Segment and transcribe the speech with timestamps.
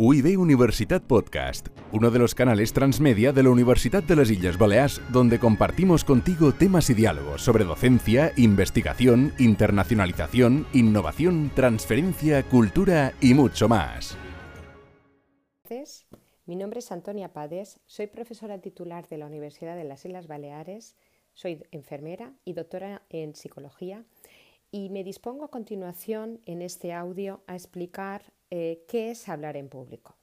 [0.00, 5.02] UIB Universitat Podcast, uno de los canales transmedia de la Universidad de las Islas Baleares,
[5.10, 13.68] donde compartimos contigo temas y diálogos sobre docencia, investigación, internacionalización, innovación, transferencia, cultura y mucho
[13.68, 14.16] más.
[16.46, 20.94] Mi nombre es Antonia Pades, soy profesora titular de la Universidad de las Islas Baleares,
[21.34, 24.04] soy enfermera y doctora en psicología
[24.70, 29.68] y me dispongo a continuación en este audio a explicar eh, qué es hablar en
[29.68, 30.16] público.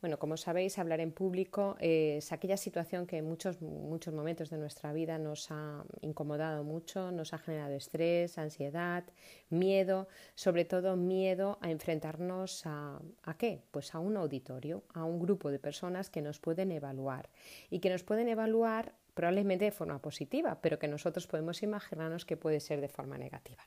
[0.00, 4.58] Bueno, como sabéis, hablar en público es aquella situación que en muchos, muchos momentos de
[4.58, 9.04] nuestra vida nos ha incomodado mucho, nos ha generado estrés, ansiedad,
[9.50, 13.62] miedo, sobre todo miedo a enfrentarnos a, ¿a qué?
[13.70, 17.28] Pues a un auditorio, a un grupo de personas que nos pueden evaluar
[17.70, 22.36] y que nos pueden evaluar probablemente de forma positiva, pero que nosotros podemos imaginarnos que
[22.36, 23.66] puede ser de forma negativa.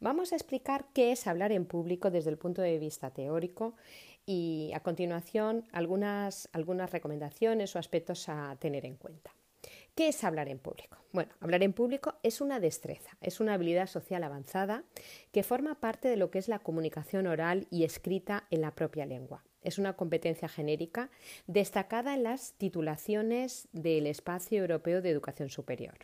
[0.00, 3.74] Vamos a explicar qué es hablar en público desde el punto de vista teórico
[4.26, 6.48] y a continuación algunas,
[6.90, 9.34] recomendaciones o aspectos a tener en cuenta.
[9.94, 10.98] ¿Qué es hablar en público?
[11.12, 14.84] Bueno, hablar en público es una destreza, es una habilidad social avanzada
[15.32, 19.06] que forma parte de lo que es la comunicación oral y escrita en la propia
[19.06, 19.42] lengua.
[19.62, 21.10] Es una competencia genérica
[21.46, 25.96] destacada en las titulaciones del Espacio Europeo de Educación Superior.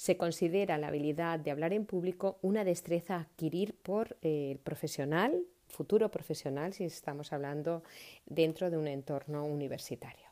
[0.00, 4.58] Se considera la habilidad de hablar en público una destreza a adquirir por eh, el
[4.58, 7.82] profesional, futuro profesional, si estamos hablando
[8.24, 10.24] dentro de un entorno universitario.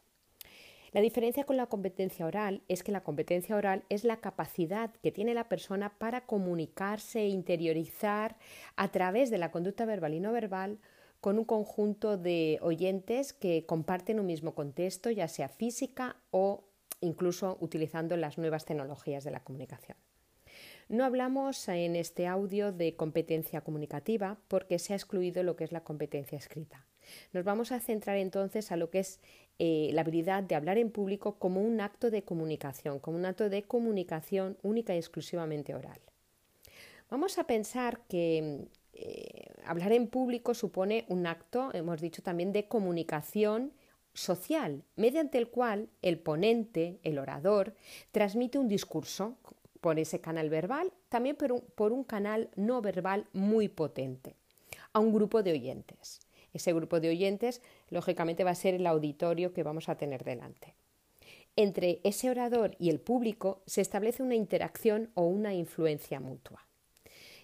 [0.92, 5.12] La diferencia con la competencia oral es que la competencia oral es la capacidad que
[5.12, 8.38] tiene la persona para comunicarse e interiorizar
[8.74, 10.78] a través de la conducta verbal y no verbal
[11.20, 16.67] con un conjunto de oyentes que comparten un mismo contexto, ya sea física o
[17.00, 19.96] incluso utilizando las nuevas tecnologías de la comunicación.
[20.88, 25.72] No hablamos en este audio de competencia comunicativa porque se ha excluido lo que es
[25.72, 26.86] la competencia escrita.
[27.32, 29.20] Nos vamos a centrar entonces a lo que es
[29.58, 33.50] eh, la habilidad de hablar en público como un acto de comunicación, como un acto
[33.50, 36.00] de comunicación única y exclusivamente oral.
[37.10, 42.66] Vamos a pensar que eh, hablar en público supone un acto, hemos dicho también, de
[42.66, 43.72] comunicación
[44.18, 47.74] social, mediante el cual el ponente, el orador,
[48.12, 49.36] transmite un discurso
[49.80, 54.34] por ese canal verbal, también por un, canal no verbal muy potente,
[54.92, 56.20] a un grupo de oyentes.
[56.52, 60.74] Ese grupo de oyentes, lógicamente, va a ser el auditorio que vamos a tener delante.
[61.54, 66.67] Entre ese orador y el público se establece una interacción o una influencia mutua.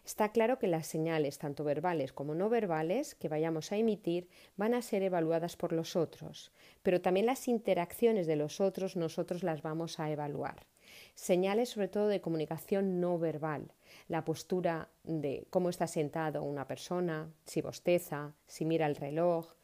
[0.04, 4.75] Está claro que las señales, tanto verbales como no verbales, que vayamos a emitir, van
[4.75, 9.62] a ser evaluadas por los otros, pero también las interacciones de los otros nosotros las
[9.62, 10.66] vamos a evaluar.
[11.15, 13.72] Señales sobre todo de comunicación no verbal,
[14.09, 19.54] la postura de cómo está sentado una persona, si bosteza, si mira el reloj,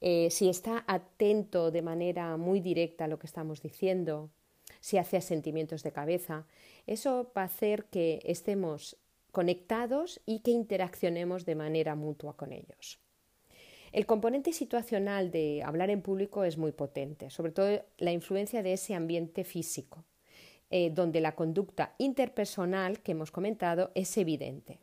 [0.00, 4.30] eh, si está atento de manera muy directa a lo que estamos diciendo,
[4.80, 6.46] si hace asentimientos de cabeza.
[6.86, 8.96] Eso va a hacer que estemos
[9.32, 13.00] conectados y que interaccionemos de manera mutua con ellos.
[13.92, 18.72] El componente situacional de hablar en público es muy potente, sobre todo la influencia de
[18.74, 20.04] ese ambiente físico,
[20.70, 24.78] eh, donde la conducta interpersonal que hemos comentado es evidente.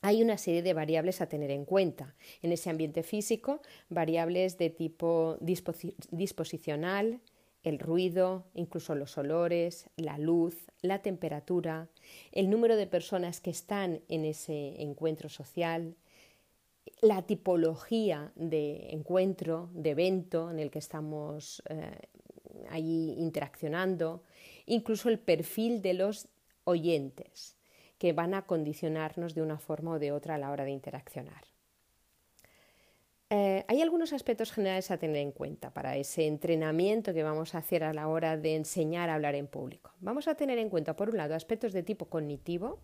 [0.00, 4.70] Hay una serie de variables a tener en cuenta en ese ambiente físico, variables de
[4.70, 7.20] tipo disposicional,
[7.64, 11.88] el ruido, incluso los olores, la luz, la temperatura,
[12.30, 15.96] el número de personas que están en ese encuentro social,
[17.00, 21.90] la tipología de encuentro, de evento en el que estamos eh,
[22.68, 24.22] ahí interaccionando,
[24.66, 26.28] incluso el perfil de los
[26.64, 27.56] oyentes
[27.98, 31.53] que van a condicionarnos de una forma o de otra a la hora de interaccionar.
[33.30, 37.58] Eh, hay algunos aspectos generales a tener en cuenta para ese entrenamiento que vamos a
[37.58, 39.92] hacer a la hora de enseñar a hablar en público.
[40.00, 42.80] Vamos a tener en cuenta, por un lado, aspectos de tipo cognitivo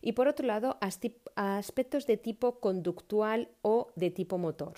[0.00, 4.74] y, por otro lado, aspectos de tipo conductual o de tipo motor.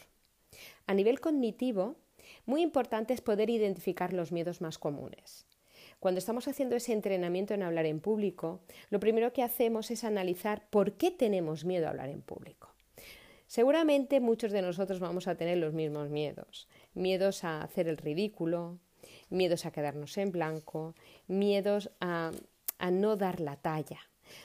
[0.86, 1.96] A nivel cognitivo,
[2.44, 5.46] muy importante es poder identificar los miedos más comunes.
[5.98, 8.60] Cuando estamos haciendo ese entrenamiento en hablar en público,
[8.90, 12.75] lo primero que hacemos es analizar por qué tenemos miedo a hablar en público.
[13.46, 16.68] Seguramente muchos de nosotros vamos a tener los mismos miedos.
[16.94, 18.78] Miedos a hacer el ridículo,
[19.30, 20.94] miedos a quedarnos en blanco,
[21.26, 22.32] miedos a,
[22.90, 24.00] no dar la talla.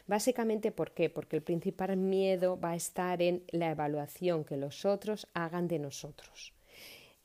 [0.05, 1.09] Básicamente, ¿por qué?
[1.09, 5.79] Porque el principal miedo va a estar en la evaluación que los otros hagan de
[5.79, 6.53] nosotros.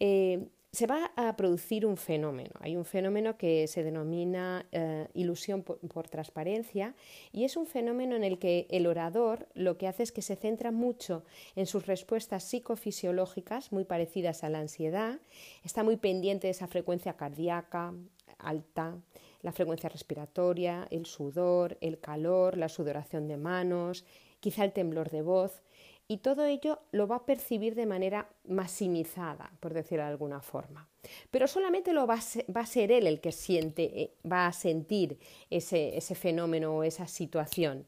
[0.00, 2.50] Eh, se va a producir un fenómeno.
[2.60, 6.94] Hay un fenómeno que se denomina eh, ilusión por, transparencia
[7.32, 10.36] y es un fenómeno en el que el orador lo que hace es que se
[10.36, 11.24] centra mucho
[11.54, 15.18] en sus respuestas psicofisiológicas, muy parecidas a la ansiedad,
[15.64, 17.94] está muy pendiente de esa frecuencia cardíaca
[18.36, 18.98] alta,
[19.40, 24.04] la frecuencia respiratoria, el sudor, el calor, la sudoración de manos,
[24.40, 25.62] quizá el temblor de voz
[26.08, 30.88] y todo ello lo va a percibir de manera maximizada, por decirlo de alguna forma.
[31.30, 35.18] Pero solamente lo va a ser, él el que siente, eh, va a sentir
[35.50, 37.86] ese, ese fenómeno o esa situación.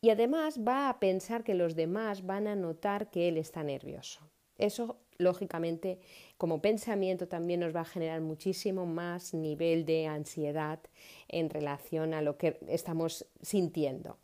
[0.00, 4.20] Y además va a pensar que los demás van a notar que él está nervioso.
[4.56, 5.98] Eso, lógicamente,
[6.36, 10.80] como pensamiento también nos va a generar muchísimo más nivel de ansiedad
[11.28, 14.18] en relación a lo que estamos sintiendo.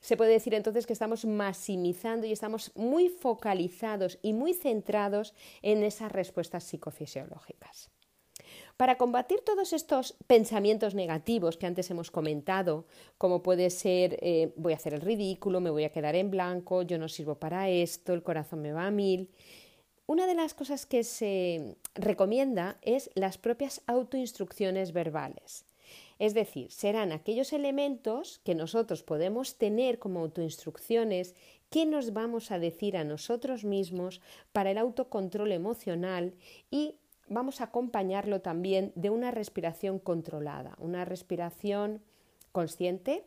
[0.00, 5.82] Se puede decir entonces que estamos maximizando y estamos muy focalizados y muy centrados en
[5.82, 7.90] esas respuestas psicofisiológicas.
[8.76, 12.86] Para combatir todos estos pensamientos negativos que antes hemos comentado,
[13.18, 16.80] como puede ser eh, voy a hacer el ridículo, me voy a quedar en blanco,
[16.80, 19.28] yo no sirvo para esto, el corazón me va a mil,
[20.06, 25.66] una de las cosas que se recomienda es las propias autoinstrucciones verbales.
[26.20, 31.34] Es decir, serán aquellos elementos que nosotros podemos tener como autoinstrucciones
[31.70, 34.20] que nos vamos a decir a nosotros mismos
[34.52, 36.34] para el autocontrol emocional
[36.70, 36.96] y
[37.28, 42.02] vamos a acompañarlo también de una respiración controlada, una respiración
[42.52, 43.24] consciente,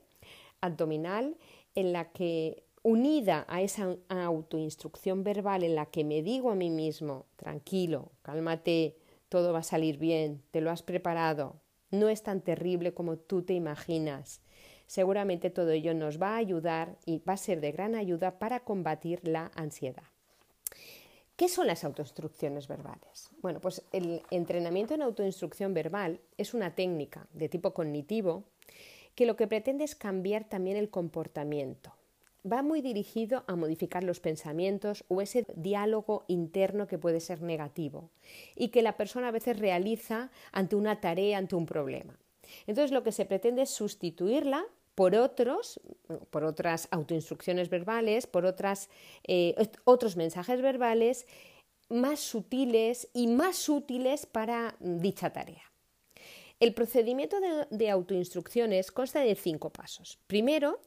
[0.62, 1.36] abdominal,
[1.74, 6.69] en la que unida a esa autoinstrucción verbal en la que me digo a mí
[6.69, 8.98] mismo, tranquilo, cálmate,
[9.30, 11.56] todo va a salir bien, te lo has preparado,
[11.94, 14.42] no es tan terrible como tú te imaginas.
[14.88, 18.62] Seguramente todo ello nos va a ayudar y va a ser de gran ayuda para
[18.62, 20.04] combatir la ansiedad.
[21.36, 23.30] ¿Qué son las autoinstrucciones verbales?
[23.42, 28.44] Bueno, pues el entrenamiento en autoinstrucción verbal es una técnica de tipo cognitivo
[29.16, 31.94] que lo que pretende es cambiar también el comportamiento,
[32.50, 38.10] va muy dirigido a modificar los pensamientos o ese diálogo interno que puede ser negativo
[38.56, 42.19] y que la persona a veces realiza ante una tarea, ante un problema.
[42.68, 45.80] Entonces lo que se pretende es sustituirla por otros,
[46.30, 48.89] por otras autoinstrucciones verbales, por otras,
[49.24, 49.56] eh,
[49.86, 51.25] otros mensajes verbales
[51.89, 55.63] más sutiles y más útiles para dicha tarea.
[56.60, 57.38] El procedimiento
[57.69, 60.19] de autoinstrucciones consta de cinco pasos.
[60.28, 60.80] Primero,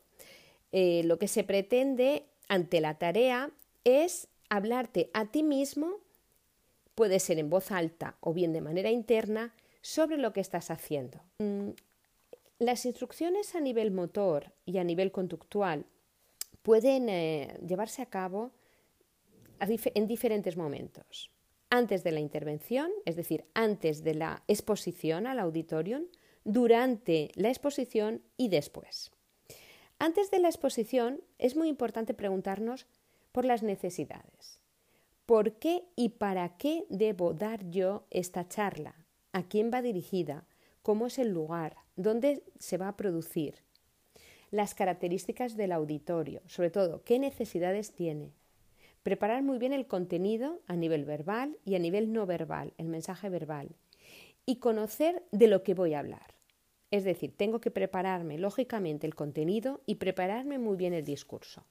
[0.79, 3.51] eh, lo que se pretende ante la tarea
[3.85, 6.01] es hablarte a ti mismo,
[6.95, 11.23] puede ser en voz alta o bien de manera interna, sobre lo que estás haciendo.
[11.39, 11.71] Mm,
[12.59, 15.87] las instrucciones a nivel motor y a nivel conductual
[16.61, 18.53] pueden eh, llevarse a cabo
[19.59, 21.31] en diferentes momentos.
[21.71, 26.05] Antes de la intervención, es decir, antes de la exposición al auditorium,
[26.45, 29.16] durante la exposición y después.
[29.99, 32.87] Antes de la exposición es muy importante preguntarnos
[33.33, 34.61] por las necesidades.
[35.25, 38.95] ¿Por qué y para qué debo dar yo esta charla?
[39.33, 40.47] ¿A quién va dirigida?
[40.83, 41.77] ¿Cómo es el lugar?
[41.97, 43.63] ¿Dónde se va a producir?
[44.51, 48.35] Las características del auditorio, sobre todo, qué necesidades tiene.
[49.03, 53.31] Preparar muy bien el contenido a nivel verbal y a nivel no verbal, el mensaje
[53.31, 53.71] verbal.
[54.45, 56.36] Y conocer de lo que voy a hablar.
[56.91, 61.65] Es decir, tengo que prepararme lógicamente el contenido y prepararme muy bien el discurso.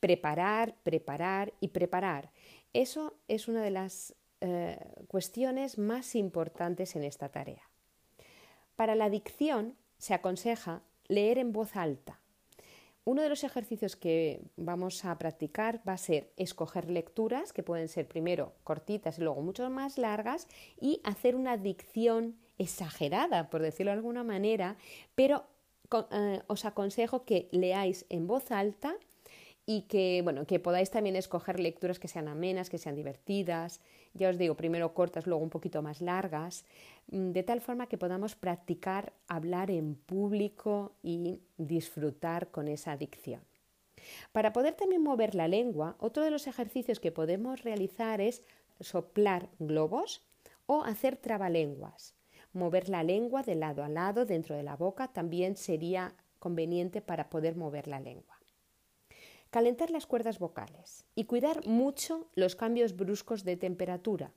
[0.00, 2.30] Preparar, preparar y preparar.
[2.72, 7.62] Eso es una de las eh, cuestiones más importantes en esta tarea.
[8.76, 12.20] Para la dicción se aconseja leer en voz alta.
[13.04, 17.88] Uno de los ejercicios que vamos a practicar va a ser escoger lecturas, que pueden
[17.88, 20.46] ser primero cortitas y luego mucho más largas,
[20.80, 24.76] y hacer una dicción exagerada, por decirlo de alguna manera,
[25.14, 25.44] pero
[26.10, 28.94] eh, os aconsejo que leáis en voz alta
[29.66, 33.80] y que, bueno, que podáis también escoger lecturas que sean amenas, que sean divertidas,
[34.14, 36.64] ya os digo, primero cortas, luego un poquito más largas,
[37.10, 43.40] mm, de tal forma que podamos practicar hablar en público y disfrutar con esa dicción.
[44.32, 48.42] Para poder también mover la lengua, otro de los ejercicios que podemos realizar es
[48.80, 50.22] soplar globos
[50.66, 52.14] o hacer trabalenguas.
[52.52, 57.30] Mover la lengua de lado a lado dentro de la boca también sería conveniente para
[57.30, 58.38] poder mover la lengua.
[59.50, 64.32] Calentar las cuerdas vocales y cuidar mucho los cambios bruscos de temperatura.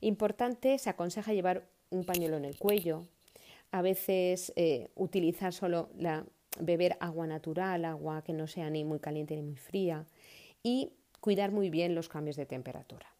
[0.00, 3.06] Importante, se aconseja llevar un pañuelo en el cuello,
[3.70, 6.24] a veces eh, utilizar solo la,
[6.60, 10.06] beber agua natural, agua que no sea ni muy caliente ni muy fría
[10.62, 13.15] y cuidar muy bien los cambios de temperatura.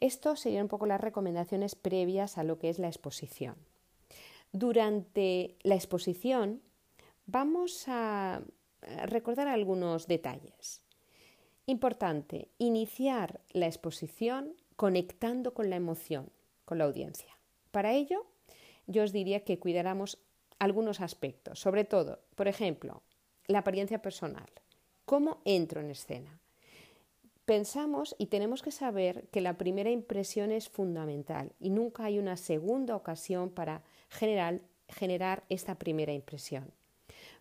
[0.00, 3.56] Esto serían un poco las recomendaciones previas a lo que es la exposición.
[4.52, 6.62] Durante la exposición
[7.26, 8.42] vamos a
[9.04, 10.82] recordar algunos detalles.
[11.66, 16.32] Importante, iniciar la exposición conectando con la emoción,
[16.64, 17.38] con la audiencia.
[17.70, 18.26] Para ello,
[18.86, 20.18] yo os diría que cuidáramos
[20.58, 23.02] algunos aspectos, sobre todo, por ejemplo,
[23.46, 24.50] la apariencia personal.
[25.04, 26.39] ¿Cómo entro en escena?
[27.50, 32.36] Pensamos y tenemos que saber que la primera impresión es fundamental y nunca hay una
[32.36, 36.70] segunda ocasión para generar, generar esta primera impresión.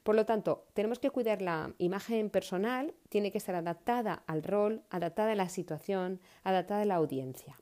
[0.02, 4.82] Por lo tanto, tenemos que cuidar la imagen personal, tiene que estar adaptada al rol,
[4.90, 7.62] adaptada a la situación, adaptada a la audiencia.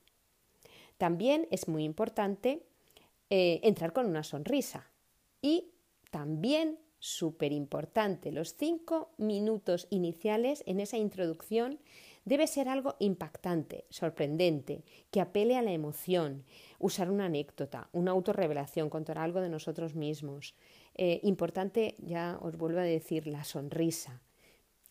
[0.96, 2.62] También es muy importante
[3.28, 4.90] eh, entrar con una sonrisa
[5.42, 5.74] y
[6.10, 11.78] también súper importante, los cinco minutos iniciales en esa introducción
[12.28, 16.44] debe ser algo impactante, sorprendente, que apele a la emoción,
[16.78, 20.54] usar una anécdota, una autorrevelación, contar algo de nosotros mismos.
[20.94, 24.20] Eh, importante, ya os vuelvo a decir, la sonrisa,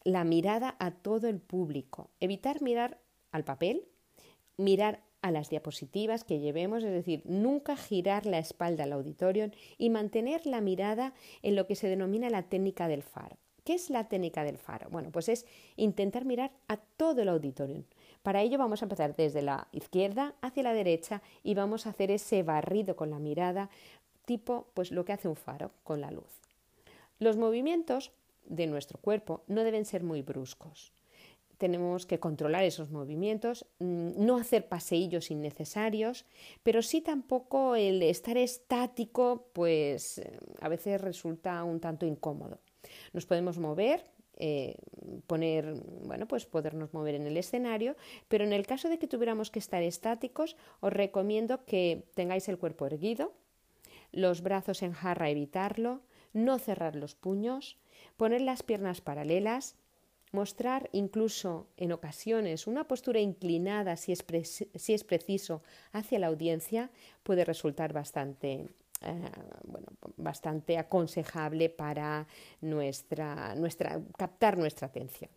[0.04, 3.00] la mirada a todo el público, evitar mirar
[3.32, 3.86] al papel,
[4.58, 9.90] mirar a las diapositivas que llevemos, es decir, nunca girar la espalda al auditorio y
[9.90, 13.38] mantener la mirada en lo que se denomina la técnica del faro.
[13.68, 14.90] ¿Qué es la técnica del faro?
[14.90, 15.46] Bueno, pues es
[15.76, 17.84] intentar mirar a todo el auditorio.
[18.24, 22.10] Para ello vamos a empezar desde la izquierda hacia la derecha y vamos a hacer
[22.10, 23.70] ese barrido con la mirada,
[24.24, 26.40] tipo pues lo que hace un faro con la luz.
[27.20, 28.14] Los movimientos
[28.46, 30.94] de nuestro cuerpo no deben ser muy bruscos
[31.58, 36.26] tenemos que controlar esos movimientos, mm, no hacer paseillos innecesarios,
[36.62, 42.60] pero sí tampoco el estar estático, pues eh, a veces resulta un tanto incómodo.
[43.14, 44.06] Nos podemos mover,
[44.38, 44.76] eh,
[45.26, 45.74] poner,
[46.04, 47.96] bueno, pues podernos mover en el escenario,
[48.28, 52.58] pero en el caso de que tuviéramos que estar estáticos, os recomiendo que tengáis el
[52.58, 53.34] cuerpo erguido,
[54.12, 56.02] los brazos en jarra, evitarlo,
[56.34, 57.78] no cerrar los puños,
[58.16, 59.76] poner las piernas paralelas,
[60.34, 64.26] Mostrar incluso en ocasiones una postura inclinada, si es,
[64.76, 65.64] si es preciso,
[65.94, 66.92] hacia la audiencia
[67.24, 68.68] puede resultar bastante,
[69.02, 69.30] eh,
[69.64, 72.28] bueno, bastante aconsejable para
[72.62, 75.30] nuestra, nuestra, captar nuestra atención.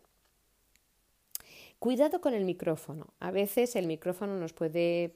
[1.81, 3.07] Cuidado con el micrófono.
[3.19, 5.13] A veces el micrófono nos puede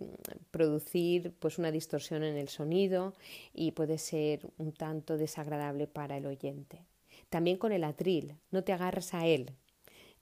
[0.50, 3.14] producir pues, una distorsión en el sonido
[3.54, 6.84] y puede ser un tanto desagradable para el oyente.
[7.30, 9.52] También con el atril, no te agarras a él,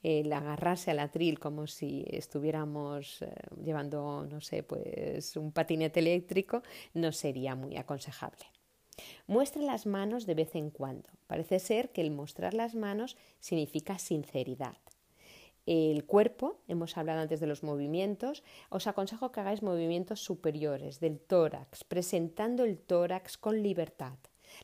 [0.04, 3.34] el agarrarse al atril como si estuviéramos eh,
[3.64, 6.62] llevando, no sé, pues un patinete eléctrico,
[6.94, 8.46] no sería muy aconsejable.
[9.26, 11.10] Muestra las manos de vez en cuando.
[11.26, 14.78] Parece ser que el mostrar las manos significa sinceridad.
[15.66, 21.22] El cuerpo, hemos hablado antes de los movimientos, os aconsejo que hagáis movimientos superiores del
[21.22, 24.18] tórax, presentando el tórax con libertad.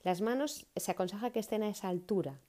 [0.03, 2.41] Las manos se aconseja que estén a esa altura,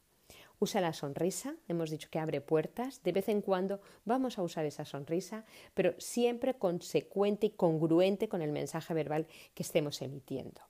[0.63, 4.67] Usa la sonrisa, hemos dicho que abre puertas, de vez en cuando vamos a usar
[4.67, 10.61] esa sonrisa, pero siempre consecuente y congruente con el mensaje verbal que estemos emitiendo.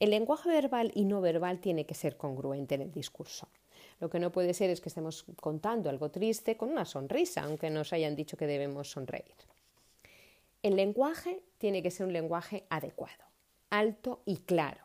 [0.00, 3.48] El lenguaje verbal y no verbal tiene que ser congruente en el discurso.
[4.00, 7.68] Lo que no puede ser es que estemos contando algo triste con una sonrisa, aunque
[7.68, 9.36] nos hayan dicho que debemos sonreír.
[10.62, 13.24] El lenguaje tiene que ser un lenguaje adecuado,
[13.68, 14.81] alto y claro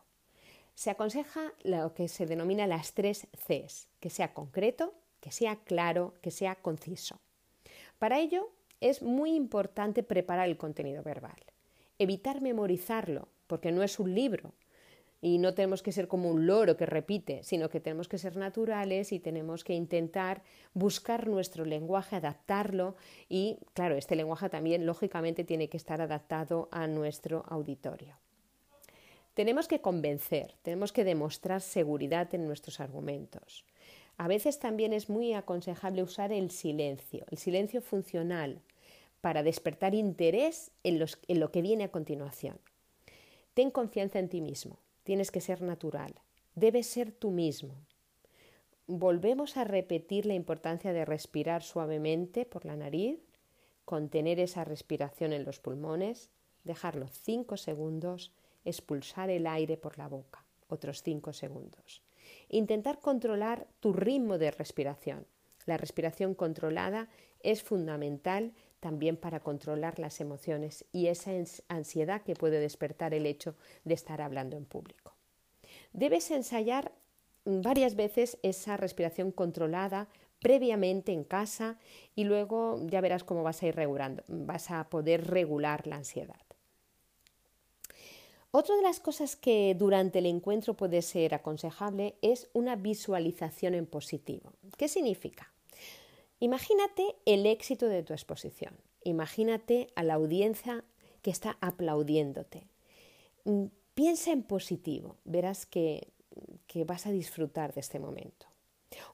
[0.78, 6.14] se aconseja lo que se denomina las tres Cs, que sea concreto, que sea claro,
[6.22, 7.20] que sea conciso.
[7.98, 11.40] Para ello es muy importante preparar el contenido verbal,
[11.98, 14.54] evitar memorizarlo, porque no es un libro
[15.20, 18.38] y no tenemos que ser como un loro que repite, sino que tenemos que ser
[18.38, 20.44] naturales y tenemos que intentar
[20.76, 26.86] buscar nuestro lenguaje, adaptarlo y, claro, este lenguaje también lógicamente tiene que estar adaptado a
[26.86, 28.16] nuestro auditorio.
[29.38, 33.66] Tenemos que convencer, tenemos que demostrar seguridad en nuestros argumentos.
[34.18, 38.64] A veces también es muy aconsejable usar el silencio, el silencio funcional,
[39.22, 42.58] para despertar interés en, en, lo que viene a continuación.
[43.54, 46.16] Ten confianza en ti mismo, tienes que ser natural,
[46.56, 47.76] debes ser tú mismo.
[48.88, 53.20] Volvemos a repetir la importancia de respirar suavemente por la nariz,
[53.86, 56.32] contener esa respiración en los pulmones,
[56.64, 58.32] dejarlo cinco segundos
[58.68, 62.02] expulsar el aire por la boca, otros 5 segundos.
[62.50, 65.26] Intentar controlar tu ritmo de respiración.
[65.66, 67.10] La respiración controlada
[67.42, 71.32] es fundamental también para controlar las emociones y esa
[71.68, 75.14] ansiedad que puede despertar el hecho de estar hablando en público.
[75.94, 76.92] Debes ensayar
[77.44, 80.08] varias veces esa respiración controlada
[80.40, 81.78] previamente en casa
[82.16, 86.47] y luego ya verás cómo vas a ir regulando, vas a poder regular la ansiedad.
[88.60, 93.86] Otra de las cosas que durante el encuentro puede ser aconsejable es una visualización en
[93.86, 94.52] positivo.
[94.78, 95.54] ¿Qué significa?
[96.40, 98.74] Imagínate el éxito de tu exposición.
[99.04, 100.84] Imagínate a la audiencia
[101.22, 102.64] que está aplaudiéndote.
[103.46, 106.08] Mm, piensa en positivo, verás que,
[106.66, 108.48] que vas a disfrutar de este momento.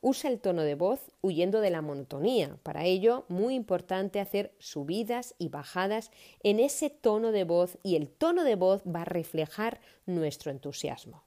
[0.05, 2.57] Usa el tono de voz huyendo de la monotonía.
[2.61, 8.09] Para ello, muy importante hacer subidas y bajadas en ese tono de voz y el
[8.09, 11.23] tono de voz va a reflejar nuestro entusiasmo.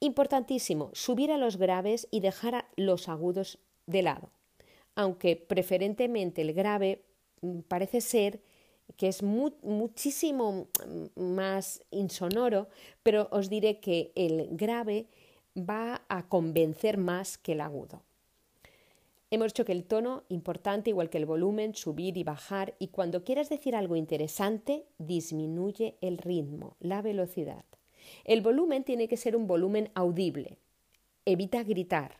[0.00, 4.30] Importantísimo, subir a los graves y dejar a los agudos de lado.
[4.94, 7.04] Aunque preferentemente el grave
[7.42, 8.40] mm, parece ser
[8.96, 12.68] que es muchísimo mm, más insonoro,
[13.02, 15.08] pero os diré que el grave
[15.56, 18.02] va a convencer más que el agudo.
[19.30, 23.24] Hemos dicho que el tono, importante igual que el volumen, subir y bajar, y cuando
[23.24, 27.64] quieras decir algo interesante, disminuye el ritmo, la velocidad.
[28.24, 30.58] El volumen tiene que ser un volumen audible.
[31.24, 32.18] Evita gritar.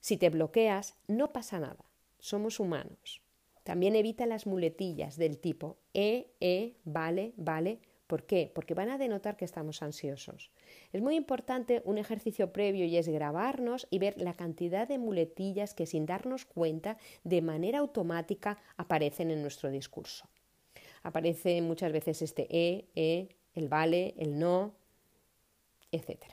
[0.00, 1.84] Si te bloqueas, no pasa nada.
[2.18, 3.20] Somos humanos.
[3.64, 8.50] También evita las muletillas del tipo e, e, vale, vale, ¿Por qué?
[8.54, 10.50] Porque van a denotar que estamos ansiosos.
[10.92, 15.74] Es muy importante un ejercicio previo y es grabarnos y ver la cantidad de muletillas
[15.74, 20.28] que sin darnos cuenta de manera automática aparecen en nuestro discurso.
[21.02, 24.74] Aparece muchas veces este e, e, el vale, el no,
[25.90, 26.26] etc.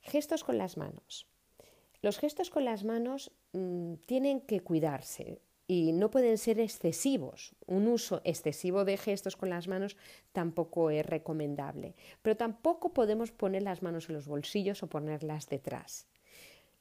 [0.00, 1.28] Gestos con las manos.
[2.00, 7.54] Los gestos con las manos mm, tienen que cuidarse y no pueden ser excesivos.
[7.66, 9.96] Un uso excesivo de gestos con las manos
[10.32, 16.06] tampoco es recomendable, pero tampoco podemos poner las manos en los bolsillos o ponerlas detrás.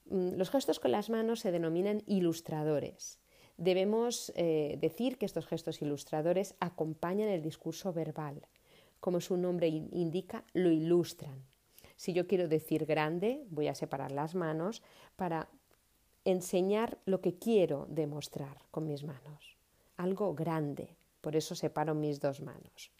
[0.06, 3.20] Mm, los gestos con las manos se denominan ilustradores.
[3.58, 8.48] Debemos eh, decir que estos gestos ilustradores acompañan el discurso verbal.
[9.00, 11.44] Como su nombre indica, lo ilustran.
[11.96, 14.82] Si yo quiero decir grande, voy a separar las manos
[15.16, 15.50] para
[16.26, 19.58] enseñar lo que quiero demostrar con mis manos,
[19.98, 22.92] algo grande, por eso separo mis dos manos.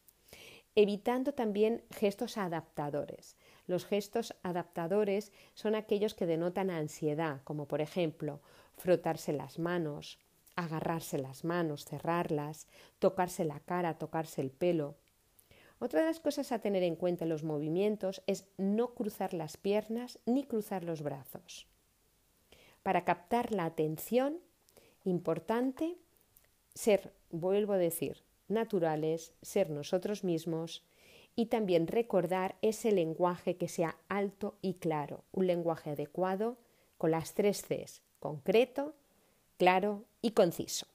[0.74, 3.36] Evitando también gestos adaptadores.
[3.68, 8.40] Los gestos adaptadores son aquellos que denotan ansiedad, como por ejemplo
[8.78, 10.18] frotarse las manos,
[10.56, 12.68] agarrarse las manos, cerrarlas,
[13.00, 14.96] tocarse la cara, tocarse el pelo.
[15.80, 19.58] Otra de las cosas a tener en cuenta en los movimientos es no cruzar las
[19.58, 21.71] piernas ni cruzar los brazos
[22.84, 24.40] para captar la atención,
[25.04, 25.98] importante
[26.74, 30.84] ser, vuelvo a decir, naturales, ser nosotros mismos
[31.36, 36.58] y también recordar ese lenguaje que sea alto y claro, un lenguaje adecuado
[36.98, 38.94] con las tres Cs, concreto,
[39.58, 40.88] claro y conciso.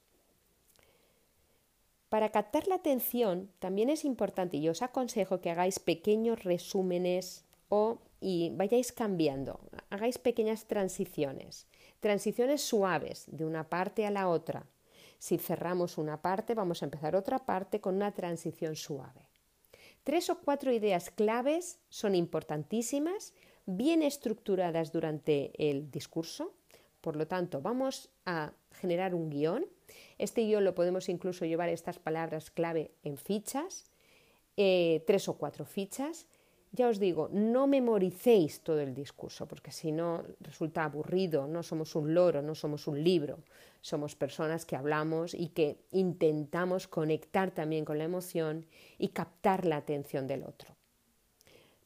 [2.09, 7.99] Para captar la atención también es importante y os aconsejo que hagáis pequeños resúmenes o
[8.19, 11.67] y vayáis cambiando, hagáis pequeñas transiciones.
[11.99, 14.65] Transiciones suaves de una parte a la otra.
[15.19, 19.29] Si cerramos una parte, vamos a empezar otra parte con una transición suave.
[20.03, 23.33] Tres o cuatro ideas claves son importantísimas,
[23.65, 26.53] bien estructuradas durante el discurso.
[27.01, 29.65] Por lo tanto, vamos a generar un guion.
[30.17, 33.85] Este guion lo podemos incluso llevar estas palabras clave en fichas,
[34.55, 36.27] eh, tres o cuatro fichas
[36.77, 41.95] ya os digo, no memoricéis todo el discurso, porque si no resulta aburrido, no somos
[41.95, 43.39] un loro, no somos un libro,
[43.81, 48.67] somos personas que hablamos y que intentamos conectar también con la emoción
[48.99, 50.75] y captar la atención del otro.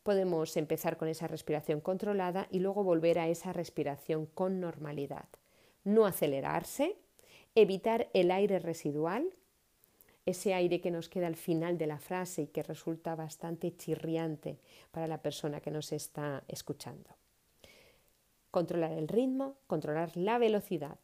[0.04, 5.30] Podemos empezar con esa respiración controlada y luego volver a esa respiración con normalidad.
[5.86, 6.98] No acelerarse,
[7.56, 9.32] evitar el aire residual
[10.26, 14.60] ese aire que nos queda al final de la frase y que resulta bastante chirriante
[14.92, 17.10] para la persona que nos está escuchando.
[18.52, 21.00] Controlar el ritmo, controlar la velocidad.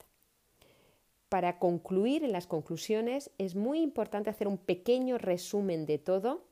[1.30, 6.46] Para concluir en las conclusiones es muy importante hacer un pequeño resumen de todo,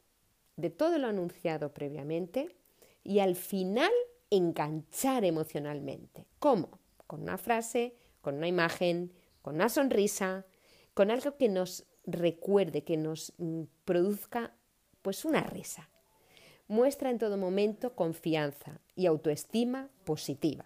[0.56, 2.56] de todo lo anunciado previamente
[3.04, 3.92] y al final
[4.30, 6.26] enganchar emocionalmente.
[6.40, 6.80] ¿Cómo?
[7.08, 10.46] Con una frase, con una imagen, con una sonrisa,
[10.94, 14.54] con algo que nos recuerde, que nos mm, produzca
[15.02, 15.90] pues una risa.
[16.68, 20.66] Muestra en todo momento confianza y autoestima positiva.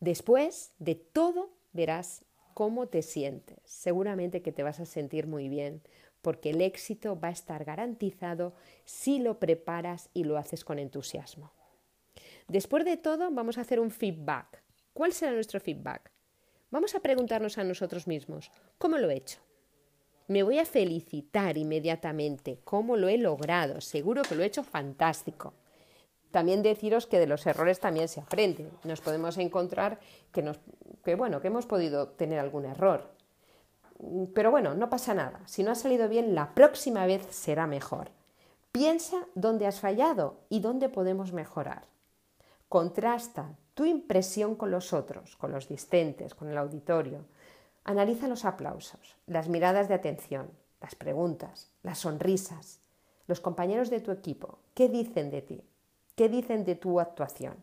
[0.00, 2.24] Después de todo verás
[2.54, 3.58] cómo te sientes.
[3.64, 5.82] Seguramente que te vas a sentir muy bien
[6.22, 11.52] porque el éxito va a estar garantizado si lo preparas y lo haces con entusiasmo.
[12.48, 14.62] Después de todo vamos a hacer un feedback
[14.98, 16.10] ¿Cuál será nuestro feedback?
[16.72, 19.38] Vamos a preguntarnos a nosotros mismos, ¿cómo lo he hecho?
[20.28, 23.80] Me voy a felicitar inmediatamente, ¿cómo lo he logrado?
[23.80, 25.54] Seguro que lo he hecho fantástico.
[26.30, 28.70] También deciros que de los errores también se aprende.
[28.84, 29.98] Nos podemos encontrar
[30.30, 33.10] que, bueno, que hemos podido tener algún error.
[34.34, 35.40] Pero bueno, no pasa nada.
[35.46, 38.10] Si no ha salido bien, la próxima vez será mejor.
[38.70, 41.86] Piensa dónde has fallado y dónde podemos mejorar.
[42.68, 47.24] Contrasta tu impresión con los otros, con los discentes, con el auditorio.
[47.88, 52.80] Analiza los aplausos, las miradas de atención, las preguntas, las sonrisas,
[53.26, 54.58] los compañeros de tu equipo.
[54.74, 55.62] ¿Qué dicen de ti?
[56.14, 57.54] ¿Qué dicen de tu actuación?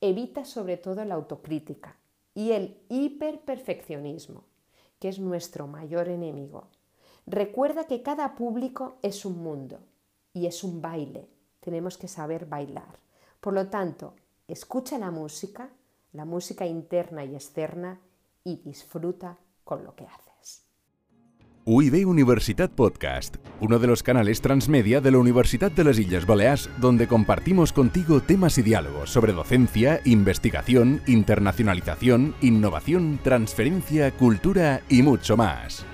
[0.00, 1.98] Evita sobre todo la autocrítica
[2.32, 4.44] y el hiperperfeccionismo,
[4.98, 6.68] que es nuestro mayor enemigo.
[7.26, 9.80] Recuerda que cada público es un mundo
[10.32, 11.28] y es un baile.
[11.60, 12.98] Tenemos que saber bailar.
[13.42, 14.14] Por lo tanto,
[14.46, 15.68] escucha la música,
[16.14, 18.00] la música interna y externa,
[18.48, 20.64] y disfruta con lo que haces.
[21.64, 26.70] UIB Universitat Podcast, uno de los canales transmedia de la Universidad de las Islas Baleares,
[26.78, 35.36] donde compartimos contigo temas y diálogos sobre docencia, investigación, internacionalización, innovación, transferencia, cultura y mucho
[35.36, 35.84] más.